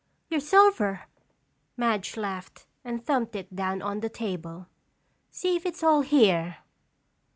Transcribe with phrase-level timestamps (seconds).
[0.31, 1.01] "Your silver,"
[1.77, 4.65] Madge laughed and thumped it down on the table.
[5.29, 6.57] "See if it's all here."